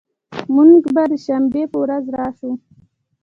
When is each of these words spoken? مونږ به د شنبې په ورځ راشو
مونږ 0.53 0.81
به 0.93 1.03
د 1.11 1.13
شنبې 1.25 1.63
په 1.71 1.77
ورځ 1.83 2.05
راشو 2.17 2.51